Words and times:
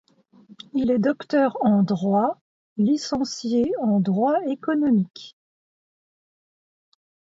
Il 0.73 0.89
est 0.89 0.97
docteur 0.97 1.59
en 1.63 1.83
droit, 1.83 2.41
liencié 2.77 3.71
en 3.81 3.99
droit 3.99 4.39
économique. 4.47 5.37